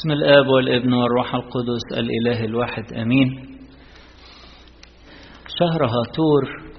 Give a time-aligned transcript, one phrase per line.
[0.00, 3.28] بسم الآب والابن والروح القدس الإله الواحد أمين.
[5.58, 6.72] شهر هاتور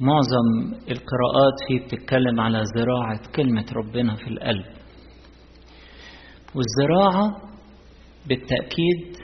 [0.00, 4.64] معظم القراءات فيه بتتكلم على زراعة كلمة ربنا في القلب.
[6.54, 7.36] والزراعة
[8.28, 9.16] بالتأكيد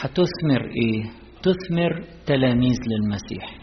[0.00, 1.10] هتثمر إيه؟
[1.42, 3.58] تثمر تلاميذ للمسيح.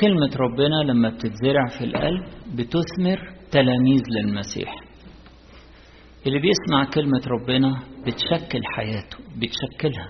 [0.00, 2.24] كلمة ربنا لما بتتزرع في القلب
[2.54, 4.91] بتثمر تلاميذ للمسيح.
[6.26, 10.08] اللي بيسمع كلمة ربنا بتشكل حياته بتشكلها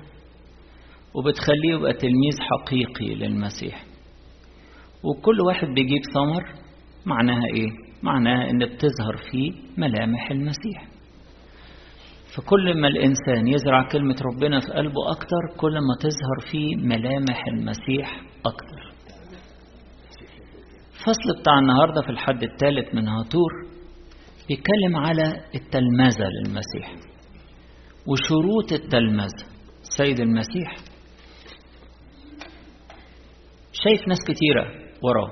[1.15, 3.84] وبتخليه يبقى تلميذ حقيقي للمسيح.
[5.05, 6.45] وكل واحد بيجيب ثمر
[7.06, 7.69] معناها إيه؟
[8.03, 10.87] معناها ان بتظهر فيه ملامح المسيح.
[12.37, 18.20] فكل ما الإنسان يزرع كلمة ربنا في قلبه أكتر كل ما تظهر فيه ملامح المسيح
[18.47, 18.92] أكتر.
[20.92, 23.51] الفصل بتاع النهاردة في الحد الثالث من هاتور
[24.52, 26.95] بيتكلم على التلمذة للمسيح
[28.06, 29.47] وشروط التلمذة
[29.83, 30.77] سيد المسيح
[33.73, 34.64] شايف ناس كتيرة
[35.03, 35.30] وراه.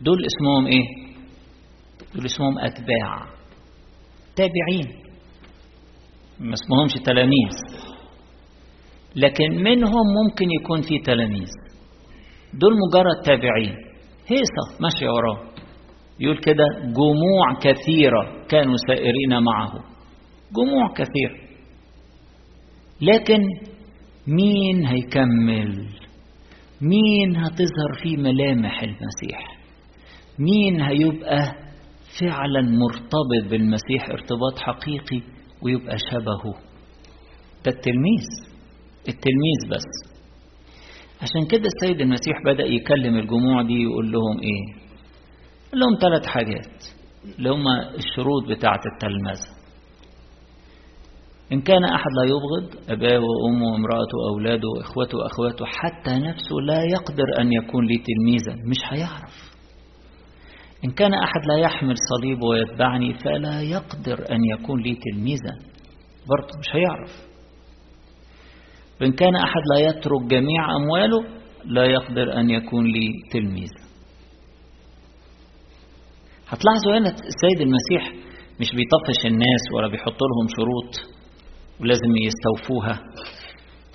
[0.00, 1.14] دول اسمهم إيه؟
[2.14, 3.26] دول اسمهم أتباع
[4.36, 5.02] تابعين.
[6.40, 7.82] ما اسمهمش تلاميذ.
[9.16, 11.48] لكن منهم ممكن يكون في تلاميذ.
[12.54, 13.76] دول مجرد تابعين.
[14.26, 15.51] هيصة ماشية وراه.
[16.22, 19.72] يقول كده جموع كثيرة كانوا سائرين معه.
[20.56, 21.48] جموع كثير.
[23.00, 23.40] لكن
[24.26, 25.86] مين هيكمل؟
[26.80, 29.58] مين هتظهر فيه ملامح المسيح؟
[30.38, 31.54] مين هيبقى
[32.20, 35.20] فعلا مرتبط بالمسيح؟ ارتباط حقيقي
[35.62, 36.54] ويبقى شبهه.
[37.64, 38.26] ده التلميذ.
[39.08, 40.12] التلميذ بس.
[41.22, 44.81] عشان كده السيد المسيح بدأ يكلم الجموع دي يقول لهم إيه؟
[45.74, 46.84] لهم ثلاث حاجات
[47.38, 49.62] اللي هم الشروط بتاعة التلمذة
[51.52, 57.24] إن كان أحد لا يبغض أباه وأمه وامرأته وأولاده وإخوته وأخواته حتى نفسه لا يقدر
[57.40, 59.52] أن يكون لي تلميذا مش هيعرف.
[60.84, 65.54] إن كان أحد لا يحمل صليبه ويتبعني فلا يقدر أن يكون لي تلميذا
[66.28, 67.26] برضه مش هيعرف.
[69.00, 71.24] وإن كان أحد لا يترك جميع أمواله
[71.64, 73.91] لا يقدر أن يكون لي تلميذا.
[76.52, 78.22] هتلاحظوا هنا السيد المسيح
[78.60, 81.12] مش بيطفش الناس ولا بيحط لهم شروط
[81.80, 83.00] ولازم يستوفوها.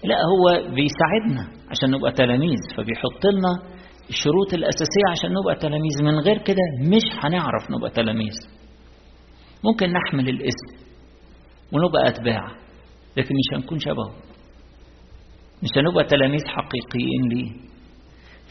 [0.04, 0.44] لا هو
[0.76, 3.78] بيساعدنا عشان نبقى تلاميذ فبيحط لنا
[4.10, 5.96] الشروط الأساسية عشان نبقى تلاميذ.
[6.04, 8.34] من غير كده مش هنعرف نبقى تلاميذ.
[9.64, 10.88] ممكن نحمل الاسم
[11.74, 12.44] ونبقى أتباع
[13.18, 14.12] لكن مش هنكون شبهه.
[15.64, 17.52] مش هنبقى تلاميذ حقيقيين ليه؟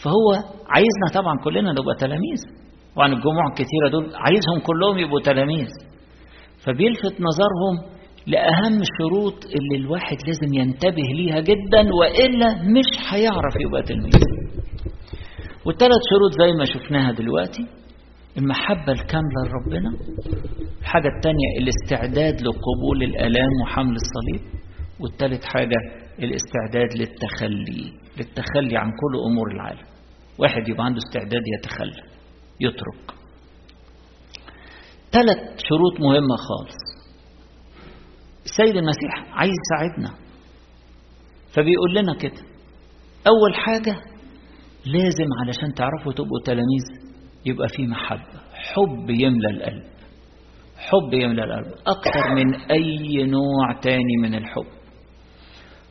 [0.02, 0.32] فهو
[0.68, 2.65] عايزنا طبعا كلنا نبقى تلاميذ.
[2.96, 5.68] وعن الجموع الكثيرة دول عايزهم كلهم يبقوا تلاميذ.
[6.64, 7.96] فبيلفت نظرهم
[8.26, 14.22] لأهم الشروط اللي الواحد لازم ينتبه ليها جدا وإلا مش هيعرف يبقى تلميذ.
[15.66, 17.66] والثلاث شروط زي ما شفناها دلوقتي
[18.38, 19.90] المحبة الكاملة لربنا.
[20.80, 24.50] الحاجة الثانية الاستعداد لقبول الآلام وحمل الصليب.
[25.00, 25.76] والثالث حاجة
[26.18, 29.86] الاستعداد للتخلي للتخلي عن كل أمور العالم.
[30.38, 32.15] واحد يبقى عنده استعداد يتخلى.
[32.60, 33.16] يترك.
[35.12, 36.76] ثلاث شروط مهمة خالص.
[38.44, 40.18] السيد المسيح عايز يساعدنا.
[41.54, 42.42] فبيقول لنا كده.
[43.26, 43.96] أول حاجة
[44.86, 47.12] لازم علشان تعرفوا تبقوا تلاميذ
[47.46, 48.40] يبقى في محبة.
[48.52, 49.86] حب يملى القلب.
[50.76, 51.74] حب يملى القلب.
[51.86, 54.66] أكثر من أي نوع تاني من الحب.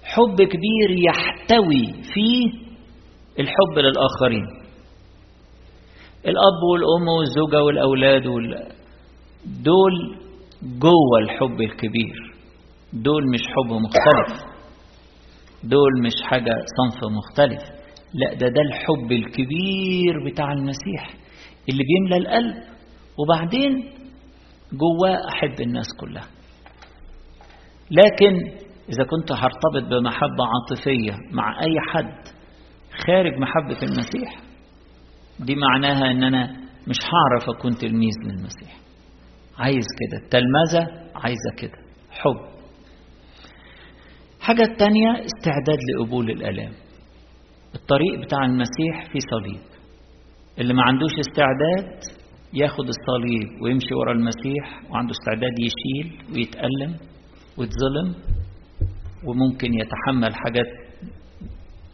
[0.03, 2.65] حب كبير يحتوي فيه
[3.39, 4.64] الحب للآخرين.
[6.25, 8.67] الأب والأم والزوجة والأولاد وال...
[9.45, 10.17] دول
[10.63, 12.15] جوه الحب الكبير.
[12.93, 14.45] دول مش حب مختلف.
[15.63, 17.61] دول مش حاجة صنف مختلف.
[18.13, 21.13] لا ده ده الحب الكبير بتاع المسيح
[21.69, 22.63] اللي بيملى القلب.
[23.19, 23.91] وبعدين
[24.73, 26.27] جواه أحب الناس كلها.
[27.91, 28.35] لكن
[28.89, 32.15] إذا كنت هرتبط بمحبة عاطفية مع أي حد
[33.07, 34.44] خارج محبة المسيح
[35.39, 36.47] دي معناها ان أنا
[36.87, 38.77] مش هعرف أكون تلميذ للمسيح.
[39.57, 40.17] عايز كده.
[40.25, 41.77] التلمذة عايزة كده.
[42.09, 42.55] حب.
[44.41, 46.71] حاجة التانية استعداد لقبول الآلام.
[47.75, 49.61] الطريق بتاع المسيح في صليب.
[50.59, 51.99] اللي ما عندوش استعداد
[52.53, 56.95] ياخد الصليب ويمشي ورا المسيح وعنده استعداد يشيل ويتألم
[57.57, 58.15] ويتظلم
[59.27, 60.65] وممكن يتحمل حاجات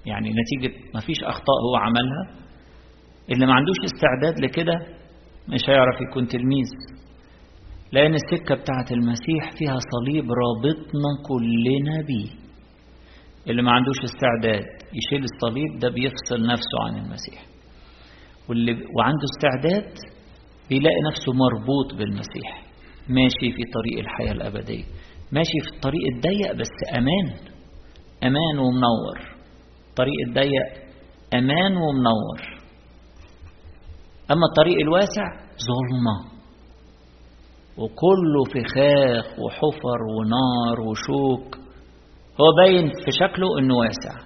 [0.06, 2.41] يعني نتيجة ما فيش أخطاء هو عملها.
[3.30, 4.74] اللي ما عندوش استعداد لكده
[5.48, 6.68] مش هيعرف يكون تلميذ.
[7.92, 12.30] لأن السكة بتاعت المسيح فيها صليب رابطنا كلنا بيه.
[13.48, 17.46] اللي ما عندوش استعداد يشيل الصليب ده بيفصل نفسه عن المسيح.
[18.50, 19.94] واللي وعنده استعداد
[20.70, 22.64] بيلاقي نفسه مربوط بالمسيح.
[23.10, 24.84] ماشي في طريق الحياة الأبدية.
[25.32, 27.36] ماشي في الطريق الضيق بس أمان.
[28.24, 29.38] أمان ومنور.
[29.90, 30.64] الطريق الضيق
[31.34, 32.61] أمان ومنور.
[34.32, 35.24] أما الطريق الواسع
[35.68, 36.32] ظلمة.
[37.78, 41.56] وكله فخاخ وحفر ونار وشوك.
[42.42, 44.26] هو باين في شكله إنه واسع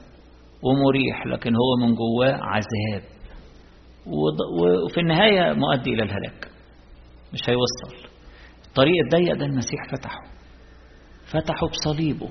[0.64, 3.04] ومريح لكن هو من جواه عذاب.
[4.62, 6.48] وفي النهاية مؤدي إلى الهلاك.
[7.34, 8.08] مش هيوصل.
[8.68, 10.20] الطريق الضيق ده المسيح فتحه.
[11.26, 12.30] فتحه بصليبه.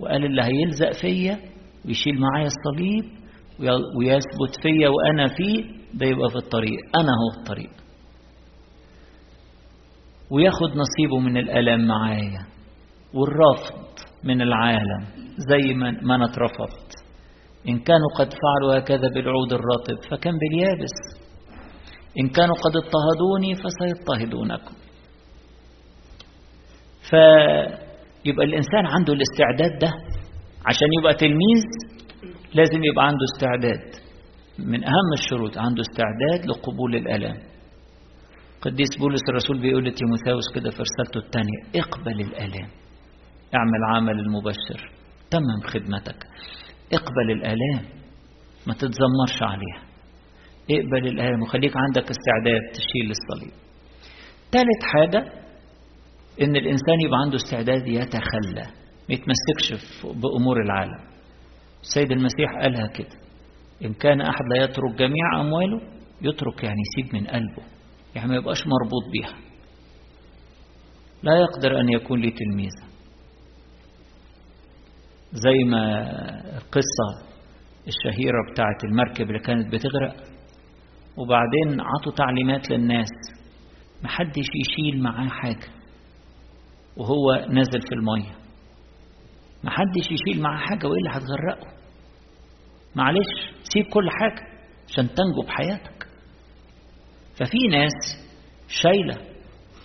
[0.00, 1.38] وقال اللي هيلزق فيا
[1.86, 3.20] ويشيل معايا الصليب
[3.98, 5.64] ويثبت فيا وأنا فيه
[5.94, 6.78] ده يبقى في الطريق.
[6.96, 7.70] أنا هو الطريق.
[10.30, 12.46] وياخد نصيبه من الألم معايا
[13.14, 13.88] والرفض
[14.24, 16.90] من العالم زي ما أنا اترفضت.
[17.68, 20.94] إن كانوا قد فعلوا هكذا بالعود الرطب فكم باليابس.
[22.20, 24.74] إن كانوا قد اضطهدوني فسيضطهدونكم.
[27.10, 29.92] فيبقى الإنسان عنده الاستعداد ده
[30.66, 31.62] عشان يبقى تلميذ
[32.54, 34.10] لازم يبقى عنده استعداد.
[34.58, 37.36] من أهم الشروط عنده استعداد لقبول الألم.
[38.60, 42.68] قديس بولس الرسول بيقول لتيموثاوس كده في رسالته الثانية اقبل الآلام
[43.54, 44.90] اعمل عمل المبشر.
[45.30, 46.26] تمم خدمتك.
[46.92, 47.84] اقبل الآلام
[48.66, 49.82] ما تتذمرش عليها.
[50.70, 53.52] اقبل الآلام وخليك عندك استعداد تشيل الصليب.
[54.52, 55.32] ثالث حاجة
[56.42, 58.66] إن الإنسان يبقى عنده استعداد يتخلى.
[59.08, 61.09] ما يتمسكش بأمور العالم.
[61.82, 63.20] السيد المسيح قالها كده.
[63.84, 65.80] إن كان أحد لا يترك جميع أمواله
[66.22, 67.62] يترك يعني يسيب من قلبه.
[68.14, 69.38] يعني ما يبقاش مربوط بيها.
[71.22, 72.90] لا يقدر أن يكون لي تلميذا
[75.32, 76.10] زي ما
[76.56, 77.30] القصة
[77.88, 80.16] الشهيرة بتاعت المركب اللي كانت بتغرق
[81.16, 83.08] وبعدين عطوا تعليمات للناس.
[84.02, 85.68] محدش يشيل معاه حاجة.
[86.96, 88.39] وهو نازل في المية.
[89.64, 91.80] محدش يشيل معاه حاجة وإلا هتغرقه؟
[92.96, 94.42] معلش سيب كل حاجة
[94.88, 96.06] عشان تنجو بحياتك.
[97.38, 98.26] ففي ناس
[98.68, 99.16] شايلة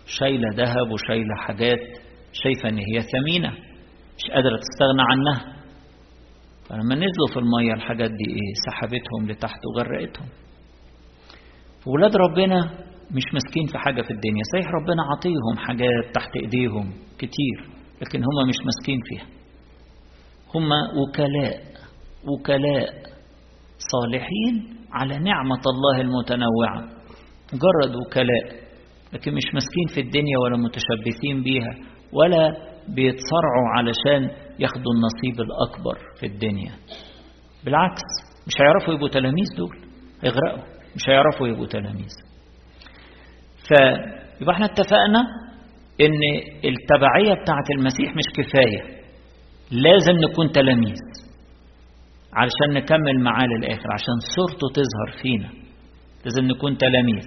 [0.05, 1.79] شايلة ذهب وشايلة حاجات
[2.33, 3.49] شايفة إن هي ثمينة
[4.17, 5.55] مش قادرة تستغنى عنها.
[6.69, 10.27] فلما نزلوا في المية الحاجات دي إيه؟ سحبتهم لتحت وغرقتهم.
[11.85, 12.57] ولاد ربنا
[13.11, 14.43] مش ماسكين في حاجة في الدنيا.
[14.53, 17.69] صحيح ربنا عطيهم حاجات تحت إيديهم كتير
[18.01, 19.25] لكن هم مش ماسكين فيها.
[20.55, 20.69] هم
[20.99, 21.61] وكلاء
[22.27, 22.89] وكلاء
[23.91, 26.81] صالحين على نعمة الله المتنوعة.
[27.53, 28.65] مجرد وكلاء
[29.13, 31.73] لكن مش ماسكين في الدنيا ولا متشبثين بيها
[32.13, 32.47] ولا
[32.87, 36.71] بيتصارعوا علشان ياخدوا النصيب الأكبر في الدنيا.
[37.65, 38.01] بالعكس
[38.47, 39.77] مش هيعرفوا يبقوا تلاميذ دول
[40.23, 40.63] هيغرقوا
[40.95, 42.11] مش هيعرفوا يبقوا تلاميذ.
[43.67, 45.19] فيبقى إحنا اتفقنا
[46.01, 46.19] إن
[46.65, 48.94] التبعية بتاعة المسيح مش كفاية.
[49.71, 50.99] لازم نكون تلاميذ
[52.33, 55.49] علشان نكمل معاه للآخر عشان صورته تظهر فينا.
[56.25, 57.25] لازم نكون تلاميذ.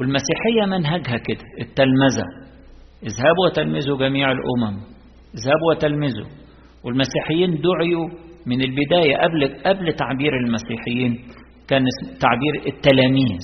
[0.00, 2.24] والمسيحية منهجها كده التلمذة.
[3.02, 4.76] اذهبوا وتلمذوا جميع الأمم.
[5.34, 6.28] اذهبوا وتلمذوا.
[6.84, 8.08] والمسيحيين دعيوا
[8.46, 11.12] من البداية قبل قبل تعبير المسيحيين
[11.68, 11.84] كان
[12.20, 13.40] تعبير التلاميذ.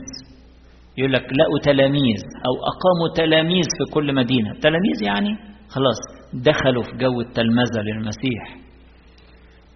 [0.99, 4.53] يقول لك لقوا تلاميذ أو أقاموا تلاميذ في كل مدينة.
[4.53, 5.99] تلاميذ يعني خلاص
[6.35, 8.57] دخلوا في جو التلمذة للمسيح.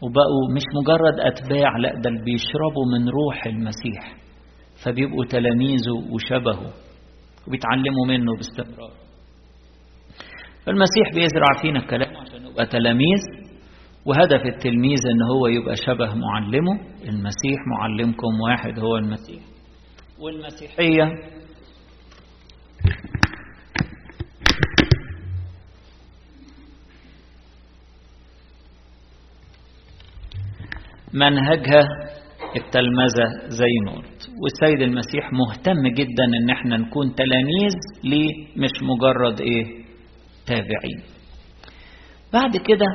[0.02, 4.16] وبقوا مش مجرد أتباع لا ده بيشربوا من روح المسيح.
[4.84, 6.72] فبيبقوا تلاميذه وشبهه
[7.48, 8.90] وبيتعلموا منه باستمرار.
[10.66, 13.20] فالمسيح بيزرع فينا الكلام عشان نبقى تلاميذ
[14.06, 16.72] وهدف التلميذ إن هو يبقى شبه معلمه.
[17.04, 19.42] المسيح معلمكم واحد هو المسيح.
[20.18, 21.12] والمسيحية.
[31.14, 31.82] منهجها
[32.56, 39.40] التلمذة زي ما قلت والسيد المسيح مهتم جدا إن إحنا نكون تلاميذ ليه مش مجرد
[39.40, 39.64] إيه؟
[40.46, 41.02] تابعين.
[42.32, 42.86] بعد كده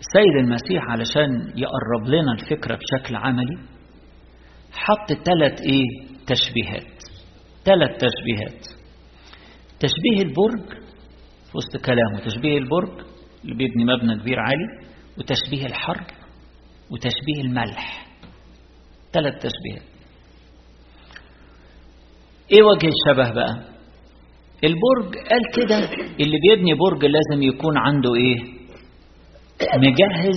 [0.00, 3.58] السيد المسيح علشان يقرب لنا الفكرة بشكل عملي
[4.72, 6.92] حط ثلاث إيه؟ تشبيهات.
[7.64, 8.66] ثلاث تشبيهات.
[9.80, 10.68] تشبيه البرج
[11.50, 12.20] في وسط كلامه.
[12.24, 13.11] تشبيه البرج
[13.44, 16.04] اللي بيبني مبنى كبير عالي وتشبيه الحر
[16.90, 18.06] وتشبيه الملح.
[19.12, 19.92] ثلاث تشبيهات.
[22.52, 23.72] إيه وجه الشبه بقى؟
[24.64, 25.78] البرج قال كده.
[26.20, 28.36] اللي بيبني برج لازم يكون عنده إيه؟
[29.76, 30.36] مجهز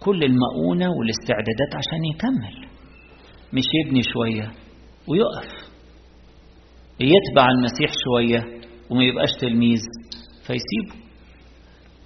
[0.00, 2.68] كل المؤونة والاستعدادات عشان يكمل.
[3.52, 4.50] مش يبني شوية
[5.08, 5.72] ويقف.
[7.00, 9.80] يتبع المسيح شوية وما يبقاش تلميذ
[10.46, 11.01] فيسيبه.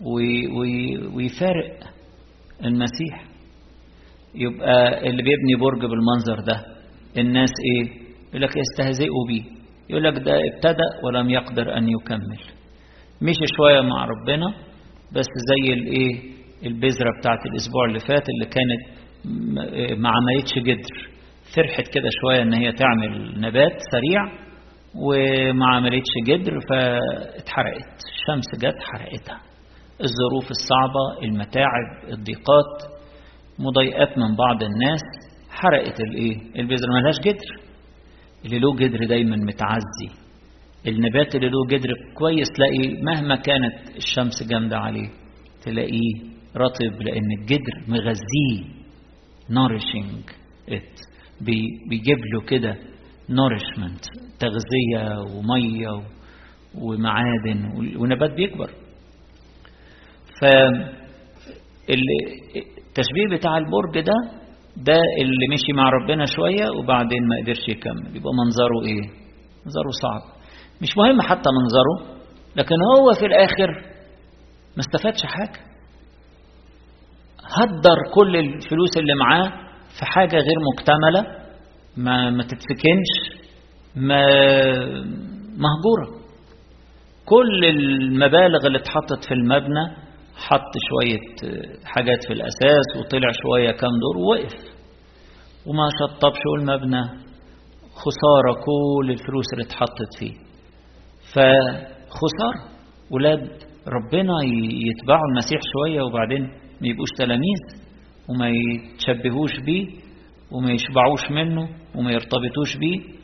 [0.04, 1.78] ويفارق
[2.64, 3.24] المسيح
[4.34, 6.64] يبقى اللي بيبني برج بالمنظر ده
[7.20, 7.90] الناس إيه؟
[8.28, 9.42] يقول لك يستهزئوا بيه.
[9.90, 12.40] يقول لك ده ابتدأ ولم يقدر أن يكمل.
[13.22, 14.46] مشي شوية مع ربنا
[15.12, 16.20] بس زي الايه
[16.66, 18.82] البذرة بتاعت الأسبوع اللي فات اللي كانت
[20.00, 21.08] ما عملتش جدر.
[21.56, 24.46] فرحت كده شوية إن هي تعمل نبات سريع
[24.94, 28.00] وما عملتش جدر فاتحرقت.
[28.12, 29.40] الشمس جت حرقتها.
[30.00, 32.96] الظروف الصعبة المتاعب الضيقات
[33.58, 35.00] مضايقات من بعض الناس
[35.50, 37.66] حرقت الإيه؟ البذر ملهاش جدر.
[38.44, 40.26] اللي له جدر دايما متعزي.
[40.86, 45.08] النبات اللي له جدر كويس تلاقي مهما كانت الشمس جامدة عليه
[45.62, 46.14] تلاقيه
[46.56, 48.64] رطب لأن الجدر مغذيه.
[49.50, 50.30] nourishing
[51.90, 52.76] بيجيب له كده
[53.30, 54.04] nourishment
[54.38, 56.02] تغذية ومية
[56.74, 58.70] ومعادن والنبات بيكبر.
[61.86, 64.14] فالتشبيه بتاع البرج ده
[64.76, 68.16] ده اللي مشي مع ربنا شوية وبعدين ما قدرش يكمل.
[68.16, 69.02] يبقى منظره إيه؟
[69.66, 70.22] منظره صعب.
[70.82, 72.16] مش مهم حتى منظره
[72.56, 73.70] لكن هو في الآخر
[74.76, 75.60] ما استفادش حاجة.
[77.58, 79.48] هدر كل الفلوس اللي معاه
[79.98, 81.22] في حاجة غير مكتملة
[81.96, 83.42] ما ما تتسكنش
[83.96, 84.26] ما
[85.56, 86.20] مهجورة.
[87.24, 90.05] كل المبالغ اللي اتحطت في المبنى
[90.48, 91.20] حط شوية
[91.84, 94.54] حاجات في الأساس وطلع شوية كام دور ووقف.
[95.66, 97.02] وما شطبش المبنى
[98.02, 100.32] خسارة كل الفلوس اللي اتحطت فيه.
[101.32, 102.76] فخسارة.
[103.10, 103.40] ولاد
[103.88, 104.34] ربنا
[104.88, 106.42] يتبعوا المسيح شوية وبعدين
[106.80, 107.60] ما يبقوش تلاميذ
[108.28, 109.86] وما يتشبهوش بيه
[110.52, 113.16] وما يشبعوش منه وما يرتبطوش بيه.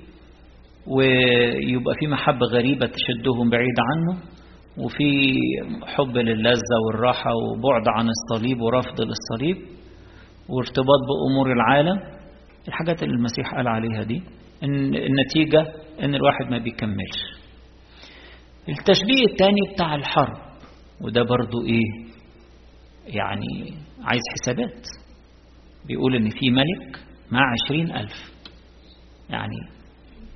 [0.86, 4.22] ويبقى في محبة غريبة تشدهم بعيد عنه.
[4.78, 5.34] وفي
[5.86, 9.56] حب للذة والراحة وبعد عن الصليب ورفض للصليب
[10.48, 11.98] وارتباط بأمور العالم
[12.68, 14.22] الحاجات اللي المسيح قال عليها دي
[14.62, 15.60] إن النتيجة
[16.02, 17.42] إن الواحد ما بيكملش.
[18.68, 20.36] التشبيه الثاني بتاع الحرب
[21.00, 22.12] وده برضو إيه؟
[23.06, 23.74] يعني
[24.04, 24.86] عايز حسابات.
[25.86, 27.00] بيقول إن في ملك
[27.30, 28.32] مع عشرين ألف.
[29.30, 29.81] يعني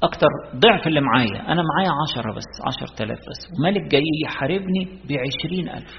[0.03, 0.26] أكتر
[0.57, 1.53] ضعف اللي معايا.
[1.53, 3.41] أنا معايا عشرة بس عشر تلاف بس.
[3.59, 5.95] وملك جاي يحاربني بعشرين ألف.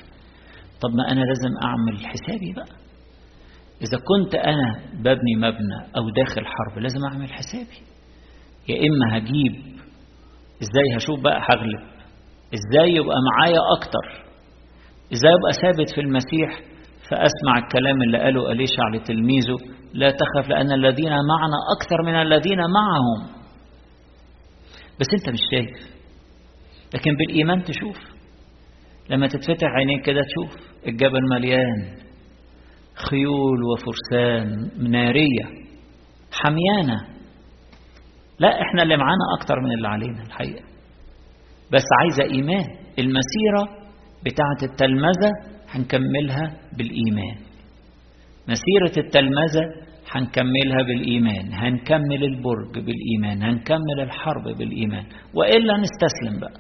[0.81, 2.75] طب ما أنا لازم أعمل حسابي بقى.
[3.81, 7.79] إذا كنت أنا ببني مبنى أو داخل حرب لازم أعمل حسابي.
[8.69, 9.53] يا إما هجيب
[10.61, 11.81] إزاي هشوف بقى هغلب؟
[12.53, 14.25] إزاي يبقى معايا أكتر؟
[15.13, 16.59] إزاي أبقى ثابت في المسيح؟
[17.09, 19.57] فأسمع الكلام اللي قاله أليشع لتلميذه
[19.93, 23.36] لا تخف لأن الذين معنا أكثر من الذين معهم.
[24.99, 25.97] بس أنت مش شايف.
[26.93, 27.97] لكن بالإيمان تشوف.
[29.09, 30.67] لما تتفتح عينيك كده تشوف.
[30.87, 31.97] الجبل مليان.
[32.95, 34.71] خيول وفرسان.
[34.91, 35.45] نارية.
[36.31, 37.07] حميانة.
[38.39, 40.63] لا إحنا اللي معانا أكتر من اللي علينا الحقيقة.
[41.71, 42.65] بس عايزة إيمان.
[42.99, 43.87] المسيرة
[44.25, 45.31] بتاعة التلمذة
[45.69, 47.37] هنكملها بالإيمان.
[48.47, 55.05] مسيرة التلمذة هنكملها بالإيمان هنكمل البرج بالإيمان هنكمل الحرب بالإيمان.
[55.33, 56.59] وإلا نستسلم بقى.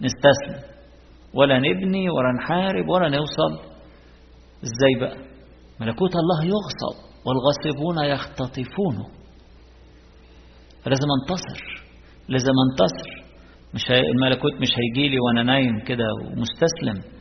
[0.00, 0.76] نستسلم.
[1.34, 3.52] ولا نبني ولا نحارب ولا نوصل.
[4.64, 5.16] إزاي بقى؟
[5.80, 9.06] ملكوت الله يغصب والغاصبون يختطفونه
[10.82, 11.82] فلازم أنتصر.
[12.28, 13.26] لازم أنتصر.
[13.74, 17.16] مش هي الملكوت مش هيجي لي وأنا نايم كده ومستسلم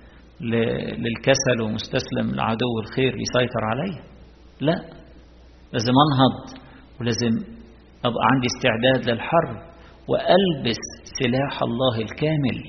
[1.04, 4.04] للكسل ومستسلم لعدو الخير يسيطر عليا.
[4.62, 4.95] لا.
[5.76, 6.36] لازم أنهض
[7.02, 7.34] ولازم
[8.06, 9.56] أبقى عندي استعداد للحرب
[10.10, 10.82] وألبس
[11.20, 12.60] سلاح الله الكامل.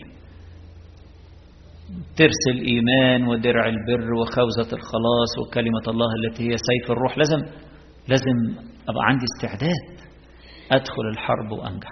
[2.16, 7.18] ترس الإيمان ودرع البر وخوذة الخلاص وكلمة الله التي هي سيف الروح.
[7.18, 7.38] لازم
[8.08, 8.36] لازم
[8.88, 10.08] أبقى عندي استعداد
[10.72, 11.90] أدخل الحرب وأنجح.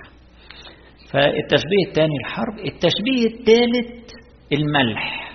[1.12, 4.10] فالتشبيه الثاني الحرب التشبيه الثالث
[4.52, 5.32] الملح.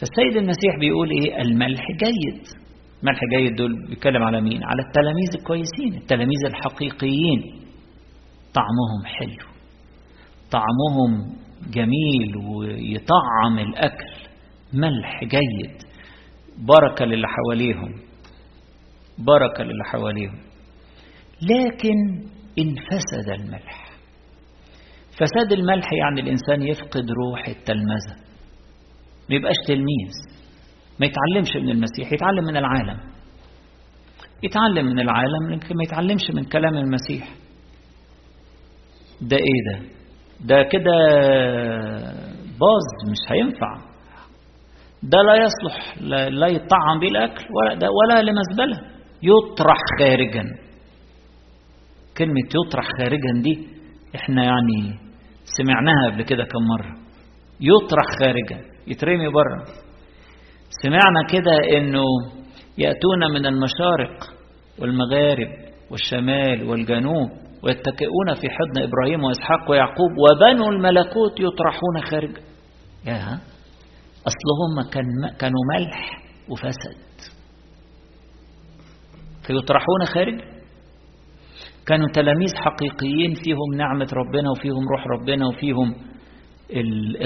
[0.00, 2.61] فالسيد المسيح بيقول إيه؟ الملح جيد.
[3.02, 7.62] ملح جيد دول بيتكلم على مين؟ على التلاميذ الكويسين التلاميذ الحقيقيين.
[8.54, 9.48] طعمهم حلو.
[10.50, 11.36] طعمهم
[11.70, 14.12] جميل ويطعم الأكل.
[14.72, 15.76] ملح جيد.
[16.58, 17.94] بركة للي حواليهم.
[19.18, 20.38] بركة للي حواليهم.
[21.42, 22.28] لكن
[22.58, 23.92] إن فسد الملح.
[25.12, 28.16] فساد الملح يعني الإنسان يفقد روح التلمذة.
[29.30, 30.41] ما يبقاش تلميذ.
[31.00, 33.00] ما يتعلمش من المسيح يتعلم من العالم.
[34.42, 37.28] يتعلم من العالم لكن ما يتعلمش من كلام المسيح.
[39.20, 39.86] ده إيه ده؟
[40.40, 40.92] ده كده
[42.60, 43.76] باظ مش هينفع.
[45.02, 48.90] ده لا يصلح لا, لا يطعم به الاكل ولا ده ولا لمزبلة.
[49.22, 50.44] يطرح خارجا.
[52.18, 53.68] كلمة يطرح خارجا دي
[54.14, 54.98] إحنا يعني
[55.44, 56.96] سمعناها قبل كده كم مرة.
[57.60, 58.64] يطرح خارجا.
[58.86, 59.64] يترمي بره.
[60.82, 62.04] سمعنا كده إنه
[62.78, 64.34] يأتون من المشارق
[64.78, 65.48] والمغارب
[65.90, 67.30] والشمال والجنوب
[67.62, 72.36] ويتكئون في حضن إبراهيم وإسحاق ويعقوب وبنو الملكوت يطرحون خارج
[73.06, 73.38] يا
[74.26, 77.02] أصلهم كان كانوا ملح وفسد.
[79.46, 80.40] فيطرحون خارج
[81.86, 85.94] كانوا تلاميذ حقيقيين فيهم نعمة ربنا وفيهم روح ربنا وفيهم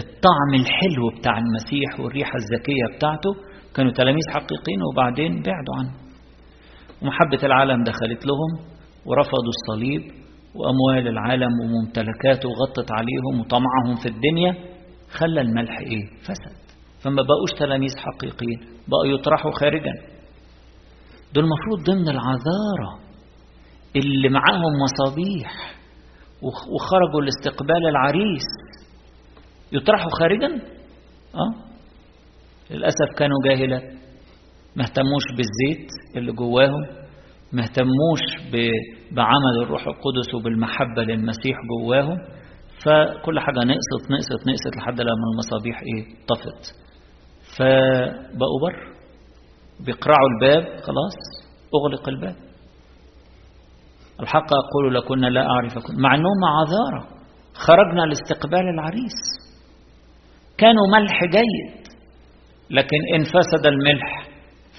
[0.00, 3.30] الطعم الحلو بتاع المسيح والريحة الزكية بتاعته.
[3.74, 5.92] كانوا تلاميذ حقيقيين وبعدين بعدوا عنه.
[7.02, 8.50] ومحبة العالم دخلت لهم
[9.06, 10.02] ورفضوا الصليب
[10.54, 14.54] وأموال العالم وممتلكاته غطت عليهم وطمعهم في الدنيا.
[15.10, 16.56] خلى الملح إيه؟ فسد.
[17.02, 19.92] فما بقوش تلاميذ حقيقيين بقوا يطرحوا خارجا.
[21.34, 23.06] دول المفروض ضمن العذارة
[23.96, 25.74] اللي معاهم مصابيح
[26.42, 28.65] وخرجوا لاستقبال العريس.
[29.76, 30.46] يطرحوا خارجا؟
[31.34, 31.54] آه.
[32.70, 33.82] للأسف كانوا جاهلة
[34.76, 36.86] ما اهتموش بالزيت اللي جواهم
[37.52, 38.52] ما اهتموش
[39.12, 42.16] بعمل الروح القدس وبالمحبة للمسيح جواهم.
[42.84, 46.74] فكل حاجة نقصت نقصت نقصت لحد لما المصابيح إيه؟ طفت.
[47.58, 48.96] فبقوا بر.
[49.86, 51.16] بيقرعوا الباب خلاص.
[51.74, 52.36] أغلق الباب.
[54.20, 55.94] الحق أقول لكن لا أعرفكم.
[56.02, 57.08] مع أنهم عذارة.
[57.54, 59.35] خرجنا لاستقبال العريس.
[60.58, 61.86] كانوا ملح جيد.
[62.70, 64.28] لكن إن فسد الملح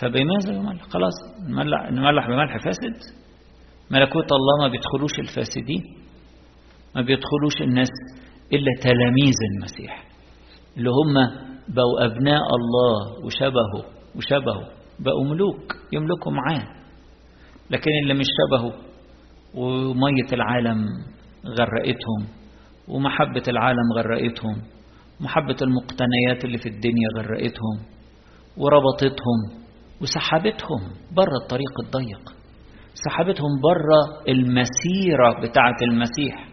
[0.02, 1.14] فبماذا يملح؟ خلاص
[1.92, 3.14] نملح, بملح فاسد
[3.92, 5.84] ملكوت الله ما بيدخلوش الفاسدين
[6.96, 7.90] ما بيدخلوش الناس
[8.54, 10.04] إلا تلاميذ المسيح
[10.78, 11.14] اللي هم
[11.68, 14.68] بقوا أبناء الله وشبهه وشبهه
[15.00, 16.68] بقوا ملوك يملكوا معاه.
[17.70, 18.74] لكن اللي مش شبهه
[19.56, 20.86] ومية العالم
[21.48, 22.28] غرقتهم
[22.88, 24.62] ومحبة العالم غرقتهم
[25.20, 27.78] محبة المقتنيات اللي في الدنيا غرقتهم
[28.58, 29.40] وربطتهم
[30.02, 30.82] وسحبتهم
[31.16, 32.34] بره الطريق الضيق.
[33.06, 36.50] سحبتهم بره المسيرة بتاعة المسيح.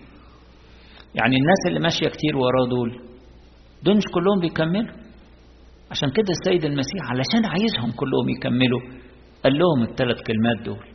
[1.14, 3.00] يعني الناس اللي ماشية كتير وراه دول
[3.82, 4.94] دول مش كلهم بيكملوا.
[5.90, 8.80] عشان كده السيد المسيح علشان عايزهم كلهم يكملوا
[9.44, 10.86] قال لهم الثلاث كلمات دول.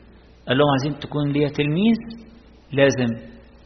[0.47, 1.97] قال لهم عايزين تكون ليا تلميذ
[2.73, 3.13] لازم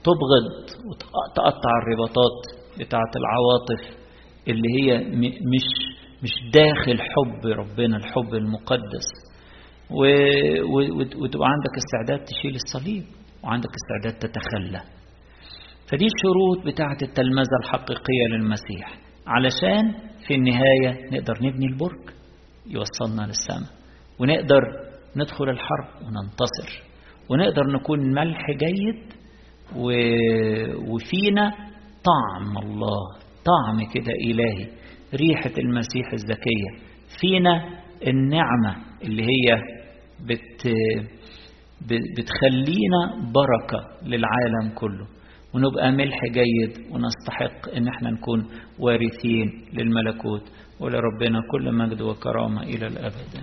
[0.03, 0.45] تبغض
[0.87, 2.62] وتقطع الرباطات.
[2.79, 3.97] بتاعة العواطف
[4.47, 4.97] اللي هي
[5.29, 9.07] مش مش داخل حب ربنا الحب المقدس.
[11.21, 13.03] وتبقى عندك استعداد تشيل الصليب
[13.43, 14.81] وعندك استعداد تتخلى.
[15.91, 18.97] فدي الشروط بتاعة التلمذة الحقيقية للمسيح.
[19.27, 19.93] علشان
[20.27, 22.09] في النهاية نقدر نبني البرج
[22.67, 23.69] يوصلنا للسماء.
[24.19, 24.61] ونقدر
[25.15, 26.83] ندخل الحرب وننتصر.
[27.29, 29.13] ونقدر نكون ملح جيد
[30.87, 31.72] وفينا
[32.05, 33.01] طعم الله
[33.45, 34.67] طعم كده إلهي.
[35.13, 36.71] ريحة المسيح الزكية.
[37.21, 37.69] فينا
[38.07, 39.61] النعمة اللي هي
[40.27, 40.67] بت
[42.17, 45.07] بتخلينا بركة للعالم كله.
[45.53, 53.33] ونبقى ملح جيد ونستحق إن إحنا نكون وارثين للملكوت ولربنا كل مجد وكرامة إلى الأبد.